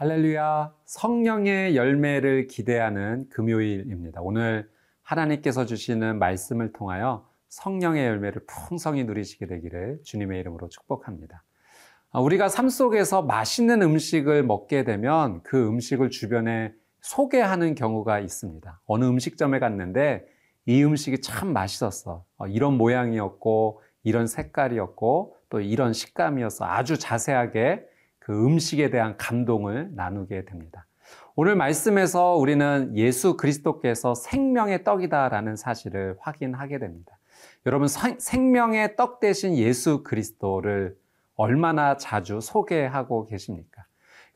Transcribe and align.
할렐루야. 0.00 0.72
성령의 0.84 1.74
열매를 1.74 2.46
기대하는 2.46 3.28
금요일입니다. 3.30 4.20
오늘 4.22 4.70
하나님께서 5.02 5.66
주시는 5.66 6.20
말씀을 6.20 6.72
통하여 6.72 7.28
성령의 7.48 8.06
열매를 8.06 8.42
풍성히 8.46 9.02
누리시게 9.02 9.48
되기를 9.48 9.98
주님의 10.04 10.38
이름으로 10.38 10.68
축복합니다. 10.68 11.42
아, 12.12 12.20
우리가 12.20 12.48
삶 12.48 12.68
속에서 12.68 13.22
맛있는 13.22 13.82
음식을 13.82 14.44
먹게 14.44 14.84
되면 14.84 15.42
그 15.42 15.66
음식을 15.66 16.10
주변에 16.10 16.72
소개하는 17.00 17.74
경우가 17.74 18.20
있습니다. 18.20 18.80
어느 18.86 19.04
음식점에 19.04 19.58
갔는데 19.58 20.28
이 20.66 20.84
음식이 20.84 21.22
참 21.22 21.52
맛있었어. 21.52 22.24
어, 22.36 22.46
이런 22.46 22.74
모양이었고, 22.78 23.82
이런 24.04 24.28
색깔이었고, 24.28 25.34
또 25.48 25.60
이런 25.60 25.92
식감이었어. 25.92 26.66
아주 26.66 27.00
자세하게 27.00 27.87
그 28.28 28.44
음식에 28.44 28.90
대한 28.90 29.16
감동을 29.16 29.88
나누게 29.94 30.44
됩니다. 30.44 30.84
오늘 31.34 31.56
말씀에서 31.56 32.34
우리는 32.34 32.92
예수 32.94 33.38
그리스도께서 33.38 34.14
생명의 34.14 34.84
떡이다라는 34.84 35.56
사실을 35.56 36.14
확인하게 36.20 36.78
됩니다. 36.78 37.18
여러분, 37.64 37.88
생명의 37.88 38.96
떡 38.96 39.20
대신 39.20 39.56
예수 39.56 40.02
그리스도를 40.02 40.94
얼마나 41.36 41.96
자주 41.96 42.42
소개하고 42.42 43.24
계십니까? 43.24 43.86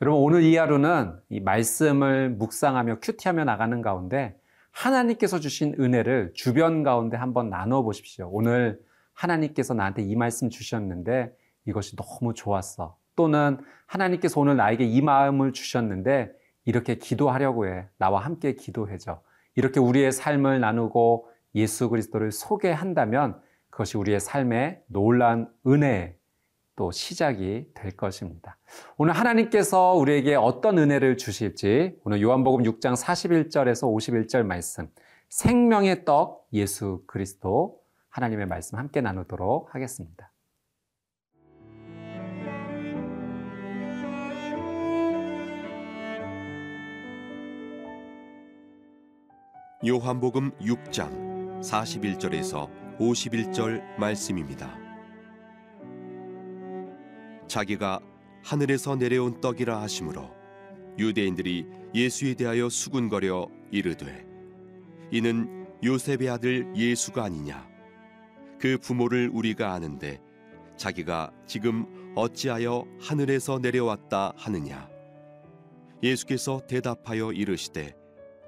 여러분, 0.01 0.23
오늘 0.23 0.41
이 0.41 0.57
하루는 0.57 1.13
이 1.29 1.39
말씀을 1.39 2.31
묵상하며 2.31 2.97
큐티하며 2.99 3.43
나가는 3.43 3.79
가운데 3.83 4.35
하나님께서 4.71 5.39
주신 5.39 5.75
은혜를 5.79 6.31
주변 6.33 6.81
가운데 6.81 7.15
한번 7.15 7.51
나눠 7.51 7.83
보십시오. 7.83 8.27
오늘 8.31 8.79
하나님께서 9.13 9.75
나한테 9.75 10.01
이 10.01 10.15
말씀 10.15 10.49
주셨는데 10.49 11.31
이것이 11.67 11.95
너무 11.95 12.33
좋았어. 12.33 12.97
또는 13.15 13.57
하나님께서 13.85 14.39
오늘 14.39 14.55
나에게 14.57 14.85
이 14.85 15.01
마음을 15.01 15.53
주셨는데 15.53 16.31
이렇게 16.65 16.95
기도하려고 16.95 17.67
해. 17.67 17.87
나와 17.97 18.19
함께 18.19 18.55
기도해줘. 18.55 19.21
이렇게 19.55 19.79
우리의 19.79 20.11
삶을 20.11 20.59
나누고 20.59 21.29
예수 21.55 21.89
그리스도를 21.89 22.31
소개한다면 22.31 23.39
그것이 23.69 23.97
우리의 23.97 24.19
삶의 24.19 24.83
놀라운 24.87 25.47
은혜 25.67 26.17
또 26.75 26.91
시작이 26.91 27.67
될 27.75 27.91
것입니다. 27.91 28.57
오늘 28.97 29.13
하나님께서 29.13 29.93
우리에게 29.93 30.35
어떤 30.35 30.79
은혜를 30.79 31.17
주실지 31.17 31.99
오늘 32.03 32.21
요한복음 32.21 32.63
6장 32.63 32.95
41절에서 32.95 33.83
51절 33.93 34.43
말씀 34.43 34.89
생명의 35.29 36.05
떡 36.05 36.47
예수 36.53 37.03
그리스도 37.05 37.79
하나님의 38.09 38.47
말씀 38.47 38.77
함께 38.77 39.01
나누도록 39.01 39.73
하겠습니다. 39.73 40.32
요한복음 49.85 50.51
6장 50.61 51.59
41절에서 51.59 52.69
51절 52.99 53.83
말씀입니다. 53.99 54.77
자기가 57.49 57.99
하늘에서 58.45 58.95
내려온 58.95 59.41
떡이라 59.41 59.81
하심으로 59.81 60.31
유대인들이 60.97 61.65
예수에 61.93 62.35
대하여 62.35 62.69
수군거려 62.69 63.49
이르되 63.71 64.25
이는 65.11 65.67
요셉의 65.83 66.29
아들 66.29 66.73
예수가 66.73 67.21
아니냐 67.21 67.67
그 68.59 68.77
부모를 68.77 69.29
우리가 69.33 69.73
아는데 69.73 70.21
자기가 70.77 71.33
지금 71.45 72.13
어찌하여 72.15 72.85
하늘에서 73.01 73.59
내려왔다 73.59 74.31
하느냐 74.37 74.89
예수께서 76.01 76.61
대답하여 76.67 77.33
이르시되 77.33 78.01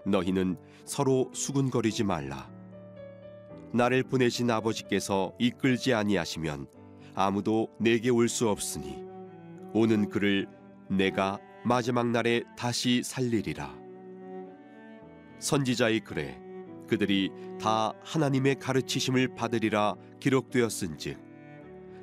너희는 0.05 0.57
서로 0.85 1.29
수군거리지 1.33 2.03
말라. 2.03 2.49
나를 3.73 4.03
보내신 4.03 4.49
아버지께서 4.51 5.33
이끌지 5.39 5.93
아니하시면 5.93 6.67
아무도 7.15 7.69
내게 7.79 8.09
올 8.09 8.29
수 8.29 8.49
없으니 8.49 9.03
오는 9.73 10.09
그를 10.09 10.47
내가 10.89 11.39
마지막 11.63 12.07
날에 12.07 12.43
다시 12.57 13.01
살리리라. 13.03 13.75
선지자의 15.39 16.01
글에 16.01 16.39
그들이 16.87 17.31
다 17.59 17.93
하나님의 18.03 18.59
가르치심을 18.59 19.35
받으리라 19.35 19.95
기록되었은즉 20.19 21.17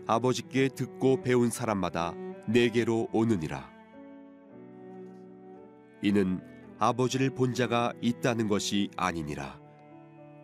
아버지께 0.06 0.68
듣고 0.68 1.22
배운 1.22 1.48
사람마다 1.50 2.14
내게로 2.48 3.08
오느니라. 3.12 3.70
이는 6.02 6.40
아버지를 6.82 7.30
본 7.30 7.54
자가 7.54 7.92
있다는 8.00 8.48
것이 8.48 8.90
아니니라. 8.96 9.56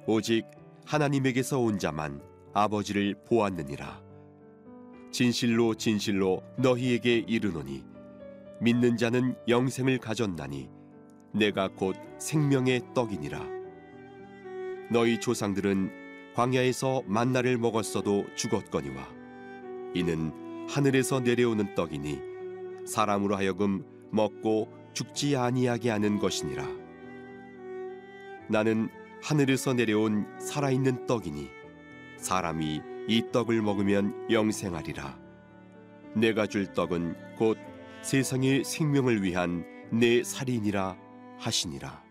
오직 0.07 0.45
하나님에게서 0.87 1.59
온 1.59 1.81
자만 1.81 2.23
아버지를 2.55 3.17
보았느니라. 3.27 4.01
진실로 5.11 5.75
진실로 5.75 6.45
너희에게 6.57 7.25
이르노니 7.27 7.85
믿는 8.61 8.97
자는 8.97 9.35
영생을 9.49 9.99
가졌나니 9.99 10.71
내가 11.33 11.67
곧 11.67 11.97
생명의 12.19 12.83
떡이니라. 12.95 13.45
너희 14.93 15.19
조상들은 15.19 15.91
광야에서 16.37 17.03
만나를 17.07 17.59
먹었어도 17.59 18.27
죽었거니와 18.37 19.09
이는 19.93 20.31
하늘에서 20.69 21.19
내려오는 21.19 21.75
떡이니 21.75 22.21
사람으로 22.87 23.35
하여금 23.35 23.85
먹고 24.13 24.78
죽지 24.99 25.37
아니하게 25.37 25.91
하는 25.91 26.19
것이니라. 26.19 26.67
나는 28.49 28.89
하늘에서 29.23 29.73
내려온 29.73 30.27
살아있는 30.41 31.07
떡이니 31.07 31.49
사람이 32.17 32.83
이 33.07 33.31
떡을 33.31 33.63
먹으면 33.63 34.29
영생하리라. 34.29 35.17
내가 36.17 36.49
줄 36.49 36.73
떡은 36.73 37.15
곧 37.39 37.59
세상의 38.03 38.65
생명을 38.65 39.23
위한 39.23 39.65
내 39.93 40.25
살인이라 40.25 40.97
하시니라. 41.39 42.03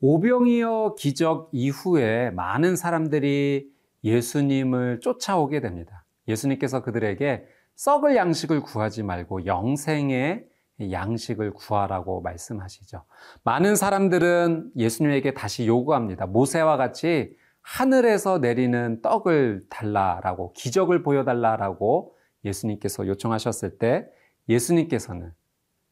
오병이어 0.00 0.96
기적 0.98 1.50
이후에 1.52 2.30
많은 2.30 2.74
사람들이 2.74 3.70
예수님을 4.02 4.98
쫓아오게 5.02 5.60
됩니다. 5.60 6.04
예수님께서 6.26 6.82
그들에게 6.82 7.44
썩을 7.76 8.16
양식을 8.16 8.62
구하지 8.62 9.04
말고 9.04 9.46
영생의 9.46 10.47
양식을 10.80 11.52
구하라고 11.52 12.20
말씀하시죠. 12.22 13.04
많은 13.42 13.76
사람들은 13.76 14.72
예수님에게 14.76 15.34
다시 15.34 15.66
요구합니다. 15.66 16.26
모세와 16.26 16.76
같이 16.76 17.36
하늘에서 17.62 18.38
내리는 18.38 19.02
떡을 19.02 19.66
달라라고 19.68 20.52
기적을 20.54 21.02
보여달라라고 21.02 22.14
예수님께서 22.44 23.06
요청하셨을 23.06 23.78
때 23.78 24.06
예수님께서는 24.48 25.32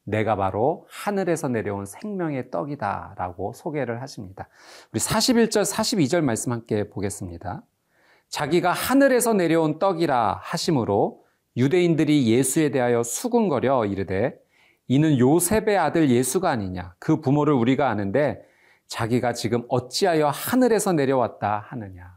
내가 0.05 0.37
바로 0.37 0.87
하늘에서 0.89 1.49
내려온 1.49 1.85
생명의 1.85 2.51
떡이다라고 2.51 3.53
소개를 3.55 4.01
하십니다. 4.03 4.49
우리 4.93 5.01
41절, 5.01 5.63
42절 5.71 6.23
말씀 6.23 6.53
함께 6.53 6.89
보겠습니다. 6.89 7.63
자기가 8.29 8.73
하늘에서 8.73 9.35
내려온 9.35 9.79
떡이라 9.79 10.41
하심으로 10.43 11.25
유대인들이 11.57 12.31
예수에 12.31 12.71
대하여 12.71 13.03
수군거려 13.03 13.85
이르되 13.87 14.39
이는 14.89 15.19
요셉의 15.19 15.77
아들 15.77 16.11
예수가 16.11 16.49
아니냐. 16.49 16.95
그 16.99 17.21
부모를 17.21 17.55
우리가 17.55 17.89
아는데 17.89 18.45
자기가 18.87 19.33
지금 19.33 19.65
어찌하여 19.69 20.29
하늘에서 20.29 20.93
내려왔다 20.93 21.65
하느냐. 21.69 22.17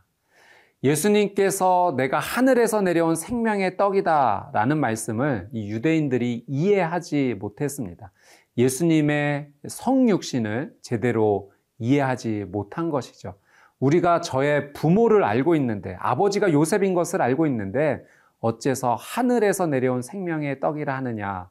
예수님께서 0.84 1.96
내가 1.98 2.20
하늘에서 2.20 2.82
내려온 2.82 3.16
생명의 3.16 3.76
떡이다 3.76 4.52
라는 4.54 4.78
말씀을 4.78 5.50
이 5.52 5.70
유대인들이 5.70 6.46
이해하지 6.48 7.36
못했습니다. 7.40 8.12
예수님의 8.58 9.50
성육신을 9.68 10.74
제대로 10.82 11.52
이해하지 11.80 12.46
못한 12.48 12.90
것이죠. 12.90 13.36
우리가 13.80 14.22
저의 14.22 14.74
부모를 14.74 15.24
알고 15.24 15.56
있는데 15.56 15.96
아버지가 16.00 16.52
요셉인 16.52 16.94
것을 16.94 17.22
알고 17.22 17.46
있는데 17.48 18.04
어째서 18.40 18.96
하늘에서 18.96 19.68
내려온 19.68 20.02
생명의 20.02 20.60
떡이라 20.60 20.96
하느냐 20.96 21.50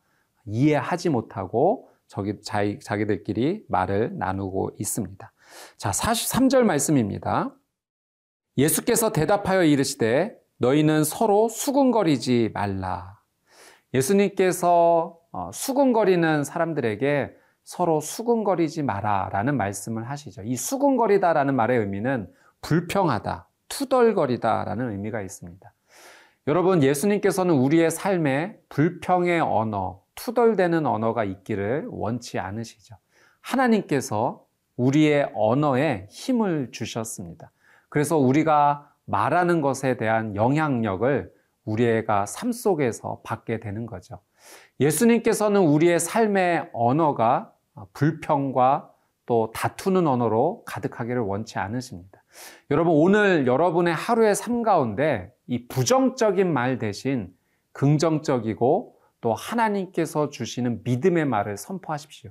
이해하지 0.48 1.10
못하고 1.10 1.88
저기 2.06 2.40
자기, 2.42 2.78
자기들끼리 2.80 3.64
말을 3.68 4.18
나누고 4.18 4.72
있습니다. 4.78 5.32
자, 5.76 5.90
43절 5.90 6.62
말씀입니다. 6.62 7.54
예수께서 8.56 9.12
대답하여 9.12 9.62
이르시되 9.62 10.36
너희는 10.56 11.04
서로 11.04 11.48
수군거리지 11.48 12.50
말라. 12.52 13.18
예수님께서 13.94 15.18
어, 15.30 15.50
수군거리는 15.52 16.44
사람들에게 16.44 17.34
서로 17.62 18.00
수군거리지 18.00 18.82
마라 18.82 19.28
라는 19.30 19.56
말씀을 19.56 20.08
하시죠. 20.08 20.42
이 20.42 20.56
수군거리다 20.56 21.34
라는 21.34 21.54
말의 21.54 21.78
의미는 21.78 22.32
불평하다, 22.62 23.46
투덜거리다 23.68 24.64
라는 24.64 24.90
의미가 24.92 25.20
있습니다. 25.20 25.72
여러분, 26.46 26.82
예수님께서는 26.82 27.54
우리의 27.54 27.90
삶에 27.90 28.58
불평의 28.70 29.40
언어, 29.42 30.00
투덜대는 30.18 30.84
언어가 30.84 31.22
있기를 31.22 31.86
원치 31.90 32.38
않으시죠. 32.40 32.96
하나님께서 33.40 34.44
우리의 34.76 35.30
언어에 35.34 36.06
힘을 36.10 36.70
주셨습니다. 36.72 37.52
그래서 37.88 38.18
우리가 38.18 38.92
말하는 39.04 39.60
것에 39.60 39.96
대한 39.96 40.34
영향력을 40.34 41.32
우리가 41.64 42.26
삶 42.26 42.52
속에서 42.52 43.20
받게 43.24 43.60
되는 43.60 43.86
거죠. 43.86 44.20
예수님께서는 44.80 45.60
우리의 45.60 46.00
삶의 46.00 46.70
언어가 46.72 47.52
불평과 47.92 48.90
또 49.24 49.52
다투는 49.54 50.06
언어로 50.06 50.64
가득하기를 50.64 51.20
원치 51.20 51.58
않으십니다. 51.58 52.22
여러분, 52.70 52.94
오늘 52.94 53.46
여러분의 53.46 53.94
하루의 53.94 54.34
삶 54.34 54.62
가운데 54.62 55.32
이 55.46 55.68
부정적인 55.68 56.52
말 56.52 56.78
대신 56.78 57.32
긍정적이고 57.72 58.97
또 59.20 59.34
하나님께서 59.34 60.30
주시는 60.30 60.82
믿음의 60.84 61.24
말을 61.24 61.56
선포하십시오. 61.56 62.30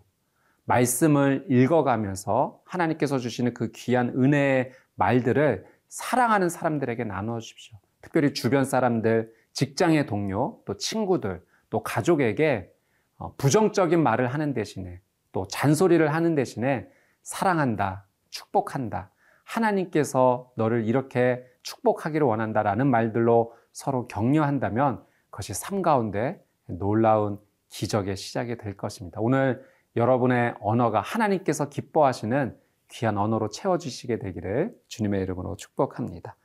말씀을 0.65 1.45
읽어가면서 1.49 2.61
하나님께서 2.65 3.19
주시는 3.19 3.53
그 3.53 3.71
귀한 3.71 4.09
은혜의 4.09 4.71
말들을 4.95 5.65
사랑하는 5.87 6.49
사람들에게 6.49 7.03
나누어 7.05 7.39
주십시오. 7.39 7.77
특별히 8.01 8.33
주변 8.33 8.65
사람들, 8.65 9.31
직장의 9.53 10.05
동료, 10.05 10.61
또 10.65 10.77
친구들, 10.77 11.43
또 11.69 11.83
가족에게 11.83 12.71
어, 13.17 13.33
부정적인 13.37 14.01
말을 14.01 14.27
하는 14.27 14.53
대신에 14.53 15.01
또 15.31 15.47
잔소리를 15.47 16.13
하는 16.13 16.35
대신에 16.35 16.87
사랑한다, 17.23 18.05
축복한다, 18.29 19.11
하나님께서 19.43 20.51
너를 20.55 20.85
이렇게 20.85 21.43
축복하기를 21.63 22.25
원한다라는 22.25 22.87
말들로 22.87 23.53
서로 23.71 24.07
격려한다면 24.07 25.03
그것이 25.29 25.53
삶 25.53 25.81
가운데 25.81 26.43
놀라운 26.67 27.39
기적의 27.69 28.15
시작이 28.15 28.57
될 28.57 28.75
것입니다. 28.77 29.19
오늘 29.21 29.63
여러분의 29.95 30.53
언어가 30.59 31.01
하나님께서 31.01 31.69
기뻐하시는 31.69 32.55
귀한 32.91 33.17
언어로 33.17 33.49
채워주시게 33.49 34.19
되기를 34.19 34.73
주님의 34.87 35.23
이름으로 35.23 35.55
축복합니다. 35.57 36.35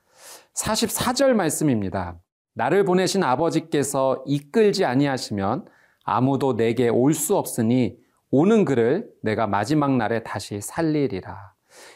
44절 0.55 1.33
말씀입니다. 1.35 2.19
나를 2.55 2.85
보내신 2.85 3.23
아버지께서 3.23 4.23
이끌지 4.27 4.85
아니하시면 4.85 5.67
아무도 6.05 6.57
내게 6.57 6.89
올 6.89 7.15
수 7.15 7.37
없으니 7.37 7.97
오는 8.31 8.65
그를 8.65 9.11
내가 9.23 9.47
마지막 9.47 9.97
날에 9.97 10.23
다시 10.23 10.61
살리리라. 10.61 11.53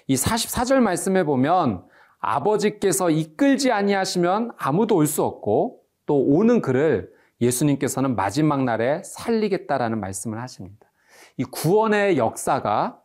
이 0.07 0.15
44절 0.15 0.81
말씀에 0.81 1.25
보면 1.25 1.85
아버지께서 2.19 3.11
이끌지 3.11 3.73
아니하시면 3.73 4.53
아무도 4.57 4.97
올 4.97 5.07
수 5.07 5.23
없고 5.25 5.81
또 6.07 6.23
오는 6.23 6.61
그를 6.61 7.11
예수님께서는 7.41 8.17
마지막 8.17 8.65
날에 8.65 9.03
살리겠다라는 9.03 10.01
말씀을 10.01 10.41
하십니다. 10.41 10.87
이 11.37 11.45
구원의 11.45 12.19
역사가 12.19 13.01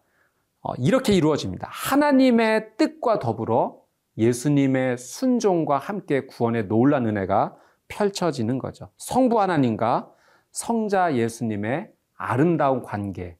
어, 0.61 0.73
이렇게 0.77 1.13
이루어집니다. 1.13 1.67
하나님의 1.71 2.77
뜻과 2.77 3.19
더불어 3.19 3.81
예수님의 4.17 4.97
순종과 4.97 5.77
함께 5.77 6.25
구원의 6.25 6.67
놀란 6.67 7.07
은혜가 7.07 7.55
펼쳐지는 7.87 8.59
거죠. 8.59 8.89
성부 8.97 9.41
하나님과 9.41 10.11
성자 10.51 11.15
예수님의 11.15 11.91
아름다운 12.15 12.83
관계, 12.83 13.37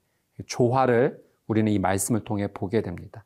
조화를 0.47 1.21
우리는 1.47 1.71
이 1.71 1.77
말씀을 1.77 2.23
통해 2.23 2.47
보게 2.47 2.81
됩니다. 2.81 3.25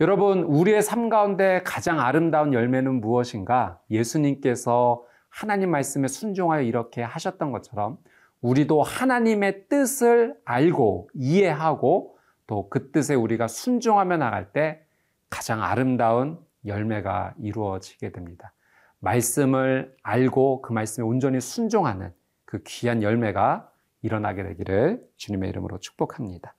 여러분, 0.00 0.42
우리의 0.42 0.82
삶 0.82 1.08
가운데 1.08 1.62
가장 1.64 2.00
아름다운 2.00 2.52
열매는 2.52 3.00
무엇인가? 3.00 3.80
예수님께서 3.90 5.04
하나님 5.30 5.70
말씀에 5.70 6.08
순종하여 6.08 6.62
이렇게 6.62 7.02
하셨던 7.02 7.52
것처럼 7.52 7.98
우리도 8.42 8.82
하나님의 8.82 9.68
뜻을 9.68 10.36
알고 10.44 11.10
이해하고 11.14 12.16
또 12.46 12.68
그 12.68 12.90
뜻에 12.90 13.14
우리가 13.14 13.46
순종하며 13.46 14.16
나갈 14.16 14.52
때 14.52 14.82
가장 15.30 15.62
아름다운 15.62 16.38
열매가 16.66 17.34
이루어지게 17.38 18.10
됩니다. 18.10 18.52
말씀을 18.98 19.94
알고 20.02 20.60
그 20.62 20.72
말씀에 20.72 21.04
온전히 21.06 21.40
순종하는 21.40 22.12
그 22.44 22.62
귀한 22.66 23.02
열매가 23.02 23.70
일어나게 24.02 24.42
되기를 24.42 25.00
주님의 25.16 25.48
이름으로 25.50 25.78
축복합니다. 25.78 26.54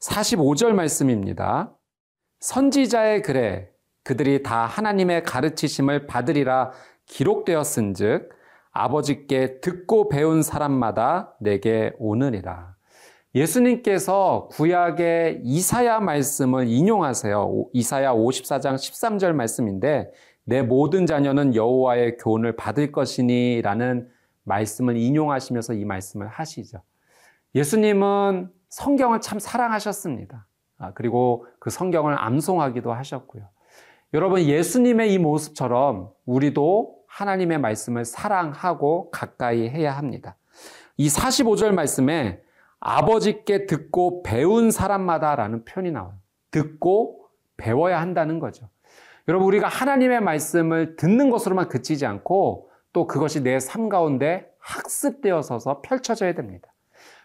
45절 0.00 0.72
말씀입니다. 0.72 1.74
선지자의 2.40 3.22
글에 3.22 3.70
그들이 4.04 4.42
다 4.42 4.66
하나님의 4.66 5.24
가르치심을 5.24 6.06
받으리라 6.06 6.72
기록되었은즉 7.06 8.30
아버지께 8.72 9.60
듣고 9.60 10.08
배운 10.08 10.42
사람마다 10.42 11.34
내게 11.40 11.92
오느니라. 11.98 12.74
예수님께서 13.34 14.48
구약의 14.52 15.40
이사야 15.42 16.00
말씀을 16.00 16.68
인용하세요. 16.68 17.66
이사야 17.72 18.12
54장 18.12 18.74
13절 18.74 19.32
말씀인데 19.32 20.12
내 20.44 20.62
모든 20.62 21.06
자녀는 21.06 21.54
여호와의 21.54 22.18
교훈을 22.18 22.54
받을 22.56 22.92
것이니라는 22.92 24.08
말씀을 24.44 24.96
인용하시면서 24.96 25.74
이 25.74 25.84
말씀을 25.84 26.28
하시죠. 26.28 26.82
예수님은 27.54 28.50
성경을 28.68 29.20
참 29.20 29.38
사랑하셨습니다. 29.38 30.46
아, 30.78 30.92
그리고 30.92 31.46
그 31.58 31.70
성경을 31.70 32.16
암송하기도 32.18 32.92
하셨고요. 32.92 33.48
여러분, 34.14 34.42
예수님의 34.42 35.12
이 35.12 35.18
모습처럼 35.18 36.08
우리도 36.24 36.98
하나님의 37.08 37.58
말씀을 37.58 38.04
사랑하고 38.04 39.10
가까이 39.10 39.68
해야 39.68 39.90
합니다. 39.90 40.36
이 40.96 41.08
45절 41.08 41.72
말씀에 41.72 42.40
아버지께 42.78 43.66
듣고 43.66 44.22
배운 44.22 44.70
사람마다라는 44.70 45.64
표현이 45.64 45.90
나와요. 45.90 46.14
듣고 46.52 47.26
배워야 47.56 48.00
한다는 48.00 48.38
거죠. 48.38 48.68
여러분, 49.26 49.48
우리가 49.48 49.66
하나님의 49.66 50.20
말씀을 50.20 50.94
듣는 50.94 51.28
것으로만 51.30 51.68
그치지 51.68 52.06
않고 52.06 52.70
또 52.92 53.08
그것이 53.08 53.42
내 53.42 53.58
삶 53.58 53.88
가운데 53.88 54.48
학습되어서서 54.60 55.82
펼쳐져야 55.82 56.34
됩니다. 56.34 56.72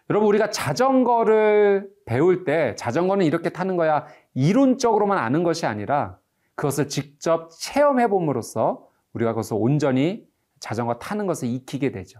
여러분, 0.10 0.28
우리가 0.28 0.50
자전거를 0.50 1.88
배울 2.08 2.46
때 2.46 2.74
자전거는 2.80 3.28
이렇게 3.28 3.50
타는 3.50 3.78
거야 3.78 4.08
이론적으로만 4.34 5.20
아는 5.20 5.44
것이 5.44 5.68
아니라 5.68 6.18
그것을 6.60 6.90
직접 6.90 7.50
체험해 7.52 8.08
봄으로써 8.08 8.86
우리가 9.14 9.32
그것을 9.32 9.56
온전히 9.58 10.28
자전거 10.60 10.96
타는 10.96 11.26
것을 11.26 11.48
익히게 11.48 11.92
되죠. 11.94 12.20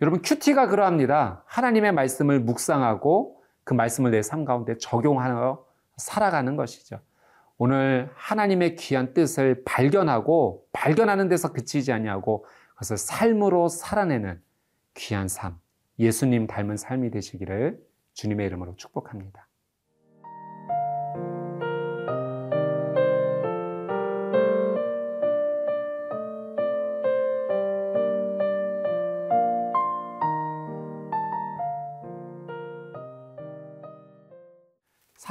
여러분 0.00 0.22
큐티가 0.22 0.68
그러합니다. 0.68 1.42
하나님의 1.46 1.90
말씀을 1.90 2.38
묵상하고 2.38 3.42
그 3.64 3.74
말씀을 3.74 4.12
내 4.12 4.20
삶 4.22 4.44
가운데 4.44 4.76
적용하여 4.78 5.66
살아가는 5.96 6.54
것이죠. 6.54 7.00
오늘 7.58 8.08
하나님의 8.14 8.76
귀한 8.76 9.14
뜻을 9.14 9.64
발견하고 9.64 10.64
발견하는 10.72 11.28
데서 11.28 11.52
그치지 11.52 11.90
아니하고 11.92 12.46
그것을 12.74 12.96
삶으로 12.96 13.66
살아내는 13.66 14.40
귀한 14.94 15.26
삶, 15.26 15.58
예수님 15.98 16.46
닮은 16.46 16.76
삶이 16.76 17.10
되시기를 17.10 17.80
주님의 18.14 18.46
이름으로 18.46 18.76
축복합니다. 18.76 19.48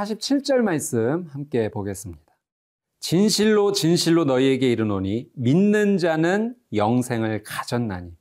47절 0.02 0.58
말씀 0.62 1.28
함께 1.32 1.70
보겠습니다. 1.70 2.22
진실로 3.00 3.72
진실로 3.72 4.26
너희에게 4.26 4.72
이르노니 4.72 5.30
믿는 5.34 5.98
자는 5.98 6.56
영생을 6.74 7.44
가졌나니 7.44 8.12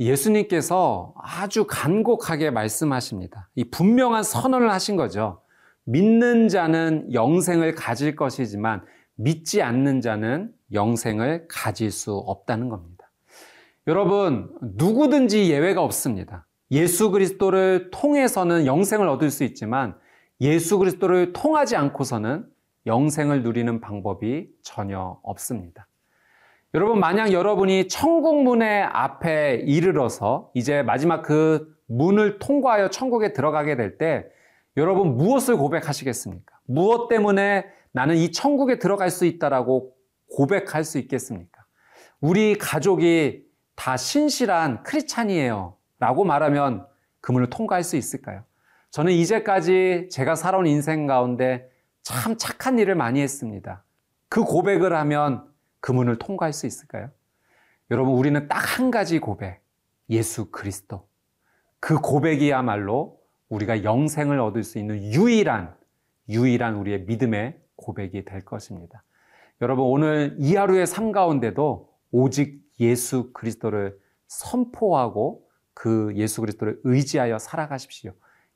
예수님께서 0.00 1.14
아주 1.16 1.66
간곡하게 1.66 2.50
말씀하십니다. 2.50 3.50
이 3.54 3.64
분명한 3.64 4.22
선언을 4.22 4.70
하신 4.70 4.96
거죠. 4.96 5.40
믿는 5.84 6.48
자는 6.48 7.12
영생을 7.12 7.74
가질 7.74 8.14
것이지만 8.14 8.84
믿지 9.16 9.62
않는 9.62 10.00
자는 10.00 10.52
영생을 10.72 11.46
가질 11.48 11.90
수 11.90 12.12
없다는 12.14 12.68
겁니다. 12.68 13.10
여러분, 13.86 14.54
누구든지 14.60 15.50
예외가 15.50 15.82
없습니다. 15.82 16.46
예수 16.70 17.10
그리스도를 17.10 17.90
통해서는 17.90 18.66
영생을 18.66 19.08
얻을 19.08 19.30
수 19.30 19.44
있지만 19.44 19.96
예수 20.40 20.78
그리스도를 20.78 21.32
통하지 21.32 21.76
않고서는 21.76 22.46
영생을 22.86 23.42
누리는 23.42 23.80
방법이 23.80 24.48
전혀 24.62 25.18
없습니다. 25.22 25.86
여러분, 26.74 27.00
만약 27.00 27.32
여러분이 27.32 27.88
천국 27.88 28.42
문의 28.42 28.82
앞에 28.82 29.62
이르러서 29.66 30.50
이제 30.54 30.82
마지막 30.82 31.22
그 31.22 31.76
문을 31.86 32.38
통과하여 32.38 32.90
천국에 32.90 33.32
들어가게 33.32 33.76
될 33.76 33.98
때 33.98 34.26
여러분 34.76 35.16
무엇을 35.16 35.56
고백하시겠습니까? 35.56 36.56
무엇 36.64 37.08
때문에 37.08 37.66
나는 37.92 38.16
이 38.16 38.30
천국에 38.30 38.78
들어갈 38.78 39.10
수 39.10 39.24
있다라고 39.24 39.94
고백할 40.30 40.84
수 40.84 40.98
있겠습니까? 40.98 41.64
우리 42.20 42.56
가족이 42.56 43.44
다 43.74 43.96
신실한 43.96 44.82
크리찬이에요. 44.84 45.76
라고 45.98 46.24
말하면 46.24 46.86
그 47.20 47.32
문을 47.32 47.50
통과할 47.50 47.82
수 47.82 47.96
있을까요? 47.96 48.44
저는 48.98 49.12
이제까지 49.12 50.08
제가 50.10 50.34
살아온 50.34 50.66
인생 50.66 51.06
가운데 51.06 51.70
참 52.02 52.36
착한 52.36 52.80
일을 52.80 52.96
많이 52.96 53.20
했습니다. 53.20 53.84
그 54.28 54.42
고백을 54.42 54.92
하면 54.92 55.48
그 55.78 55.92
문을 55.92 56.18
통과할 56.18 56.52
수 56.52 56.66
있을까요? 56.66 57.08
여러분, 57.92 58.14
우리는 58.14 58.48
딱 58.48 58.76
한 58.76 58.90
가지 58.90 59.20
고백. 59.20 59.62
예수 60.10 60.50
그리스도. 60.50 61.06
그 61.78 62.00
고백이야말로 62.00 63.20
우리가 63.48 63.84
영생을 63.84 64.40
얻을 64.40 64.64
수 64.64 64.80
있는 64.80 65.00
유일한, 65.14 65.76
유일한 66.28 66.74
우리의 66.74 67.02
믿음의 67.02 67.56
고백이 67.76 68.24
될 68.24 68.44
것입니다. 68.44 69.04
여러분, 69.62 69.84
오늘 69.84 70.34
이 70.40 70.56
하루의 70.56 70.88
삶 70.88 71.12
가운데도 71.12 71.88
오직 72.10 72.60
예수 72.80 73.32
그리스도를 73.32 73.96
선포하고 74.26 75.46
그 75.72 76.12
예수 76.16 76.40
그리스도를 76.40 76.80
의지하여 76.82 77.38
살아가십시오. 77.38 78.12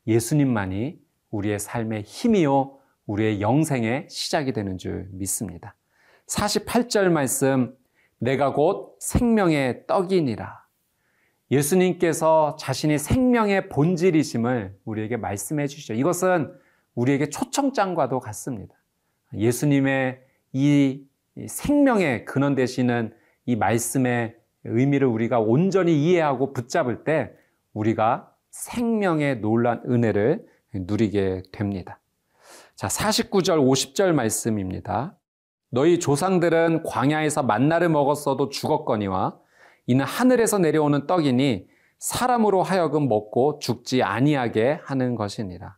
예수님만이 0.07 0.99
우리의 1.31 1.59
삶의 1.59 2.03
힘이요, 2.03 2.79
우리의 3.07 3.41
영생의 3.41 4.07
시작이 4.09 4.53
되는 4.53 4.79
줄 4.79 5.09
믿습니다. 5.13 5.75
48절 6.27 7.09
말씀, 7.11 7.75
내가 8.19 8.53
곧 8.53 8.97
생명의 9.01 9.87
떡이니라. 9.87 10.63
예수님께서 11.51 12.57
자신이 12.59 12.99
생명의 12.99 13.69
본질이심을 13.69 14.79
우리에게 14.85 15.17
말씀해 15.17 15.67
주시죠. 15.67 15.95
이것은 15.95 16.53
우리에게 16.95 17.29
초청장과도 17.29 18.21
같습니다. 18.21 18.75
예수님의 19.35 20.21
이 20.53 21.05
생명의 21.47 22.25
근원 22.25 22.55
되시는 22.55 23.15
이 23.47 23.57
말씀의 23.57 24.37
의미를 24.65 25.09
우리가 25.09 25.41
온전히 25.41 26.05
이해하고 26.05 26.53
붙잡을 26.53 27.05
때 27.05 27.33
우리가 27.73 28.32
생명의 28.53 29.41
놀란 29.41 29.83
은혜를 29.89 30.47
누리게 30.75 31.43
됩니다. 31.53 31.99
자, 32.77 32.87
49절, 32.87 33.59
50절 33.59 34.13
말씀입니다. 34.13 35.17
너희 35.71 35.99
조상들은 35.99 36.83
광야에서 36.85 37.43
만나를 37.43 37.89
먹었어도 37.89 38.51
죽었거니와 38.51 39.39
이는 39.87 40.05
하늘에서 40.05 40.59
내려오는 40.59 41.07
떡이니 41.07 41.67
사람으로 41.99 42.63
하여금 42.63 43.09
먹고 43.09 43.59
죽지 43.59 44.03
아니하게 44.03 44.81
하는 44.85 45.15
것이니라. 45.15 45.77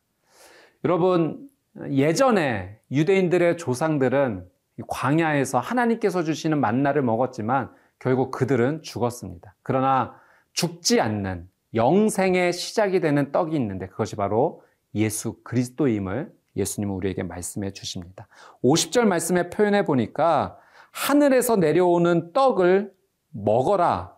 여러분, 0.84 1.48
예전에 1.90 2.78
유대인들의 2.90 3.56
조상들은 3.56 4.48
광야에서 4.88 5.60
하나님께서 5.60 6.24
주시는 6.24 6.60
만나를 6.60 7.02
먹었지만 7.02 7.70
결국 7.98 8.32
그들은 8.32 8.82
죽었습니다. 8.82 9.54
그러나 9.62 10.14
죽지 10.52 11.00
않는 11.00 11.48
영생의 11.74 12.52
시작이 12.52 13.00
되는 13.00 13.32
떡이 13.32 13.54
있는데 13.56 13.86
그것이 13.88 14.16
바로 14.16 14.62
예수 14.94 15.42
그리스도임을 15.42 16.32
예수님은 16.56 16.94
우리에게 16.94 17.22
말씀해 17.24 17.72
주십니다. 17.72 18.28
50절 18.62 19.06
말씀에 19.06 19.50
표현해 19.50 19.84
보니까 19.84 20.56
하늘에서 20.92 21.56
내려오는 21.56 22.32
떡을 22.32 22.94
먹어라 23.30 24.16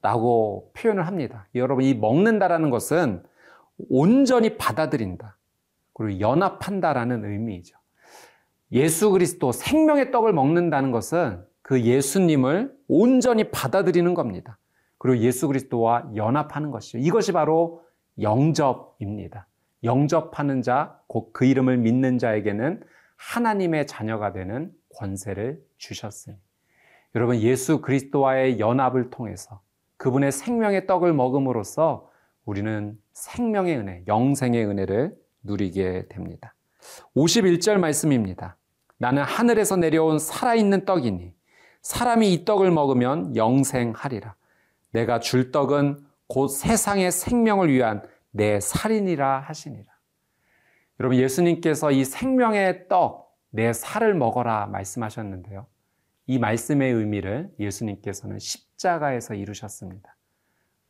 라고 0.00 0.70
표현을 0.76 1.06
합니다. 1.06 1.48
여러분, 1.56 1.84
이 1.84 1.94
먹는다라는 1.94 2.70
것은 2.70 3.24
온전히 3.90 4.56
받아들인다. 4.56 5.36
그리고 5.92 6.20
연합한다라는 6.20 7.24
의미이죠. 7.24 7.76
예수 8.70 9.10
그리스도 9.10 9.50
생명의 9.50 10.12
떡을 10.12 10.32
먹는다는 10.32 10.92
것은 10.92 11.44
그 11.62 11.82
예수님을 11.82 12.76
온전히 12.86 13.50
받아들이는 13.50 14.14
겁니다. 14.14 14.58
그리고 14.98 15.18
예수 15.18 15.46
그리스도와 15.46 16.10
연합하는 16.16 16.70
것이죠. 16.70 16.98
이것이 16.98 17.32
바로 17.32 17.82
영접입니다. 18.20 19.46
영접하는 19.84 20.62
자, 20.62 21.00
곧 21.06 21.32
그 21.32 21.44
이름을 21.44 21.78
믿는 21.78 22.18
자에게는 22.18 22.82
하나님의 23.16 23.86
자녀가 23.86 24.32
되는 24.32 24.72
권세를 24.96 25.62
주셨으니. 25.76 26.36
여러분, 27.14 27.36
예수 27.36 27.80
그리스도와의 27.80 28.58
연합을 28.60 29.10
통해서 29.10 29.60
그분의 29.96 30.32
생명의 30.32 30.86
떡을 30.86 31.12
먹음으로써 31.12 32.10
우리는 32.44 32.98
생명의 33.12 33.76
은혜, 33.76 34.02
영생의 34.06 34.66
은혜를 34.66 35.16
누리게 35.42 36.06
됩니다. 36.08 36.54
51절 37.16 37.78
말씀입니다. 37.78 38.56
나는 38.98 39.22
하늘에서 39.22 39.76
내려온 39.76 40.18
살아있는 40.18 40.84
떡이니 40.84 41.34
사람이 41.82 42.32
이 42.32 42.44
떡을 42.44 42.70
먹으면 42.70 43.36
영생하리라. 43.36 44.34
내가 44.90 45.20
줄 45.20 45.52
떡은 45.52 46.04
곧 46.26 46.48
세상의 46.48 47.10
생명을 47.12 47.72
위한 47.72 48.02
내 48.30 48.60
살인이라 48.60 49.40
하시니라. 49.40 49.86
여러분 51.00 51.18
예수님께서 51.18 51.90
이 51.90 52.04
생명의 52.04 52.88
떡, 52.88 53.36
내 53.50 53.72
살을 53.72 54.14
먹어라 54.14 54.66
말씀하셨는데요. 54.66 55.66
이 56.26 56.38
말씀의 56.38 56.92
의미를 56.92 57.50
예수님께서는 57.58 58.38
십자가에서 58.38 59.34
이루셨습니다. 59.34 60.16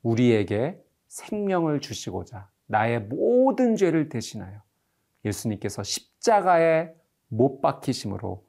우리에게 0.02 0.82
생명을 1.06 1.80
주시고자 1.80 2.50
나의 2.66 3.00
모든 3.00 3.76
죄를 3.76 4.08
대신하여 4.08 4.62
예수님께서 5.24 5.82
십자가에 5.82 6.90
못 7.28 7.60
박히심으로 7.60 8.44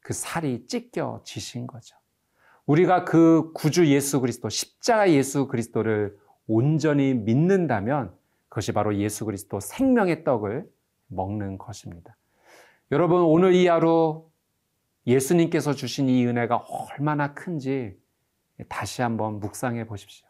그 0.00 0.12
살이 0.12 0.66
찢겨지신 0.66 1.66
거죠. 1.66 1.96
우리가 2.66 3.04
그 3.04 3.52
구주 3.54 3.88
예수 3.88 4.20
그리스도, 4.20 4.48
십자가 4.48 5.10
예수 5.10 5.48
그리스도를 5.48 6.16
온전히 6.46 7.14
믿는다면 7.14 8.14
그것이 8.48 8.72
바로 8.72 8.96
예수 8.96 9.24
그리스도 9.24 9.60
생명의 9.60 10.24
떡을 10.24 10.68
먹는 11.08 11.58
것입니다. 11.58 12.16
여러분, 12.90 13.22
오늘 13.22 13.54
이 13.54 13.66
하루 13.66 14.28
예수님께서 15.06 15.72
주신 15.72 16.08
이 16.08 16.26
은혜가 16.26 16.64
얼마나 16.68 17.34
큰지 17.34 17.98
다시 18.68 19.02
한번 19.02 19.40
묵상해 19.40 19.86
보십시오. 19.86 20.28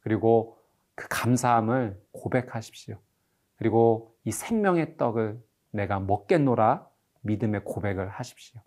그리고 0.00 0.58
그 0.94 1.08
감사함을 1.08 2.00
고백하십시오. 2.12 2.96
그리고 3.56 4.14
이 4.24 4.30
생명의 4.30 4.96
떡을 4.96 5.42
내가 5.70 5.98
먹겠노라 6.00 6.86
믿음의 7.22 7.64
고백을 7.64 8.08
하십시오. 8.08 8.60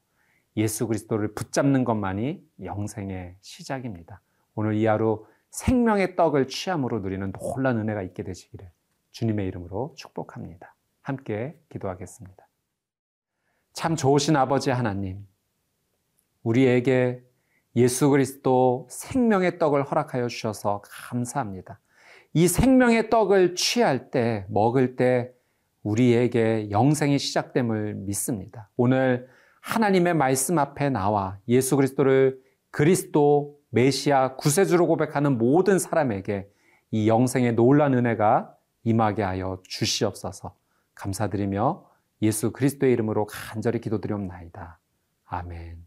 예수 0.57 0.87
그리스도를 0.87 1.35
붙잡는 1.35 1.83
것만이 1.83 2.43
영생의 2.63 3.35
시작입니다. 3.41 4.21
오늘 4.55 4.73
이 4.73 4.87
하루 4.87 5.25
생명의 5.51 6.15
떡을 6.15 6.47
취함으로 6.47 6.99
누리는 6.99 7.31
놀란 7.31 7.77
은혜가 7.77 8.01
있게 8.01 8.23
되시기를 8.23 8.69
주님의 9.11 9.47
이름으로 9.47 9.93
축복합니다. 9.95 10.75
함께 11.03 11.55
기도하겠습니다. 11.69 12.47
참 13.73 13.95
좋으신 13.95 14.35
아버지 14.35 14.71
하나님, 14.71 15.27
우리에게 16.41 17.23
예수 17.75 18.09
그리스도 18.09 18.87
생명의 18.89 19.59
떡을 19.59 19.83
허락하여 19.83 20.27
주셔서 20.27 20.81
감사합니다. 20.83 21.79
이 22.33 22.47
생명의 22.47 23.11
떡을 23.11 23.53
취할 23.55 24.09
때, 24.09 24.45
먹을 24.49 24.95
때 24.95 25.31
우리에게 25.83 26.71
영생이 26.71 27.19
시작됨을 27.19 27.93
믿습니다. 27.93 28.69
오늘 28.75 29.29
하나님의 29.67 30.13
말씀 30.13 30.57
앞에 30.59 30.89
나와 30.89 31.39
예수 31.49 31.75
그리스도를 31.75 32.39
그리스도 32.71 33.57
메시아 33.69 34.35
구세주로 34.37 34.87
고백하는 34.87 35.37
모든 35.37 35.77
사람에게 35.77 36.49
이 36.91 37.09
영생의 37.09 37.55
놀란 37.55 37.93
은혜가 37.93 38.55
임하게 38.83 39.23
하여 39.23 39.61
주시옵소서. 39.67 40.55
감사드리며 40.95 41.85
예수 42.21 42.53
그리스도의 42.53 42.93
이름으로 42.93 43.25
간절히 43.25 43.81
기도드리옵나이다. 43.81 44.79
아멘. 45.25 45.86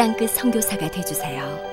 땅끝 0.00 0.30
성교사가 0.30 0.90
되주세요 0.90 1.69